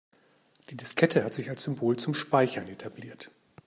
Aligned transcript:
Die 0.71 0.77
Diskette 0.77 1.23
hat 1.23 1.35
sich 1.35 1.51
als 1.51 1.61
Symbol 1.61 1.95
zum 1.95 2.15
Speichern 2.15 2.67
etabliert. 2.67 3.29